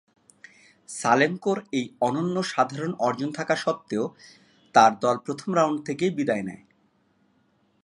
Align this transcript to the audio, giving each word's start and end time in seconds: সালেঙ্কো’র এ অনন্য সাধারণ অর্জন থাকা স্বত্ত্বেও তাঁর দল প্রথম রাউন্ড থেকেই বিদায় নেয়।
সালেঙ্কো’র 0.89 1.59
এ 1.73 1.81
অনন্য 2.01 2.35
সাধারণ 2.43 2.91
অর্জন 2.99 3.29
থাকা 3.31 3.55
স্বত্ত্বেও 3.55 4.05
তাঁর 4.75 4.91
দল 5.01 5.15
প্রথম 5.25 5.49
রাউন্ড 5.53 5.79
থেকেই 5.87 6.11
বিদায় 6.17 6.43
নেয়। 6.43 6.63